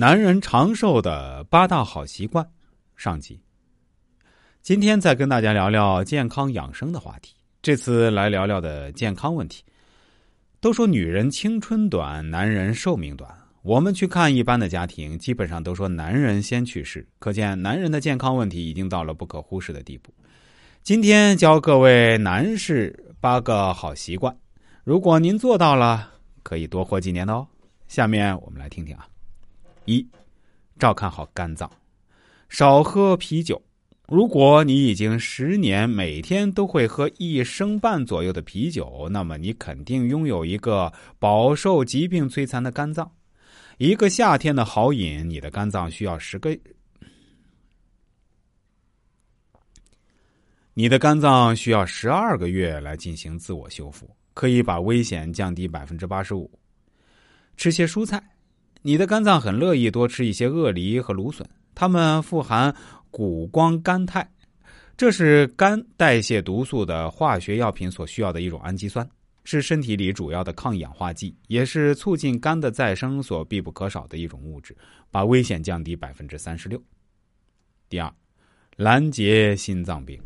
[0.00, 2.50] 男人长寿的八大好习惯，
[2.96, 3.38] 上集。
[4.62, 7.34] 今天再跟大家聊聊健康养生的话题。
[7.60, 9.62] 这次来聊聊的健康问题。
[10.58, 13.30] 都说女人青春短，男人寿命短。
[13.60, 20.10] 我们去看一般的家庭，基本上都说男人先去世，可见男人的健康问题已经到了不可忽视的地步。
[20.82, 24.34] 今天教各位男士八个好习惯，
[24.82, 26.10] 如果您做到了，
[26.42, 27.46] 可以多活几年的哦。
[27.86, 29.06] 下面我们来听听啊。
[29.84, 30.06] 一，
[30.78, 31.70] 照看好肝脏，
[32.48, 33.60] 少喝啤酒。
[34.06, 43.08] 如果你已经十年每天都会喝一升半左右的啤酒，那么你肯定拥有一个饱受疾病摧残的肝脏。
[43.78, 46.58] 一个夏天的好饮，你的肝脏需要十个，
[50.74, 56.50] 你的肝脏需要十二个月来进行自我修复，可以把危险降低百分之八十五。
[57.56, 58.20] 吃些蔬菜。
[58.82, 62.74] 你的肝脏很乐意多吃一些鳄梨和芦笋，它们富含
[63.10, 64.26] 谷胱甘肽，
[64.96, 69.06] 这是肝代谢毒素的化学药品所需要的一种氨基酸，
[69.44, 74.74] 是身体里主要的抗氧化剂，也是促进肝的再生所必不可少的一种物质，
[75.10, 76.82] 把危险降低百分之三十六。
[77.90, 78.10] 第二，
[78.76, 80.18] 拦截心脏病，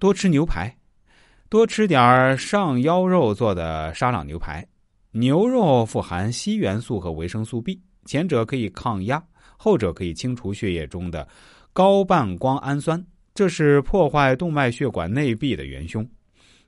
[0.00, 0.76] 多吃牛排，
[1.48, 4.66] 多吃点上腰肉做的沙朗牛排。
[5.14, 9.22] 牛肉富含硒元素和维生素 B，前者可以抗压，
[9.58, 11.28] 后者可以清除血液中的
[11.74, 13.04] 高半胱氨酸，
[13.34, 16.06] 这是破坏动脉血管内壁的元凶。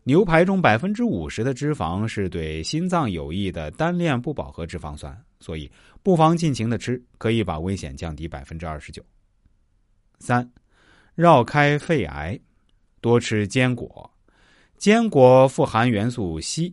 [0.03, 5.70] 牛排中百分之五十的脂肪是对心脏有益的单链不饱和脂肪酸，所以
[6.03, 9.03] 不妨尽情的吃，可以把危险降低百分之二十九。
[10.19, 10.47] 三，
[11.14, 12.39] 绕开肺癌，
[13.01, 14.11] 多吃坚果，
[14.77, 16.70] 坚果富含元素硒。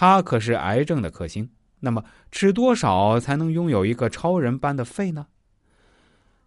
[0.00, 1.50] 它可是癌症的克星。
[1.80, 5.26] 那么吃多少才能拥有一个超人般的肺呢？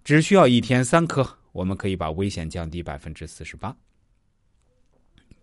[0.06, 3.76] 只需要一天三颗，我们可以把危险降低百分之四十八。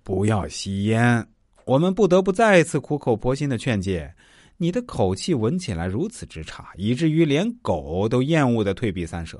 [0.03, 1.29] 不要吸烟，
[1.67, 4.11] 我们不得不再一次苦口婆心的劝诫：
[4.57, 9.39] 你的口气闻起来如此之差，以至于连狗都厌恶的退避三舍。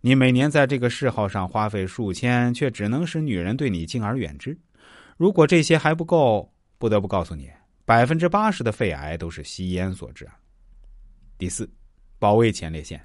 [0.00, 4.56] 你每年在这个嗜好上花费数千，却只能使女人对你敬而远之。
[5.18, 7.50] 如果这些还不够，不得不告诉你。
[7.88, 10.38] 百分之八十的肺癌都是吸烟所致啊。
[11.38, 11.66] 第四，
[12.18, 13.02] 保卫前列腺，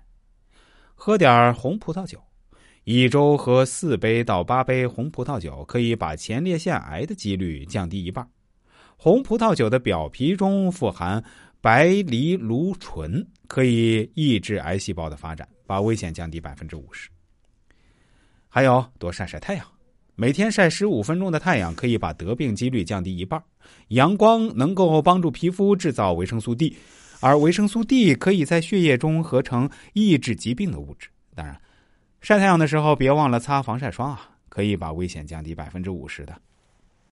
[0.93, 2.21] 喝点红葡萄酒，
[2.83, 8.29] 一周喝四杯到八杯红葡萄酒，可以把前列腺癌的几率降低一半。
[8.97, 11.23] 红葡萄酒的表皮中富含
[11.61, 17.09] 白藜芦醇，可以抑制癌细胞的发展，把危险降低百分之五十。
[18.49, 19.65] 还有，多晒晒太阳。
[20.15, 23.43] 每天晒十五分钟的太阳，可以把得病几率降低一半。
[23.87, 26.77] 阳光能够帮助皮肤制造维生素 D，
[27.19, 31.09] 而维生素 D 可以在血液中合成抑制疾病的物质。
[31.33, 31.59] 当然，
[32.21, 36.39] 晒太阳的时候别忘了擦防晒霜啊，可以把危险降低百分之五十的。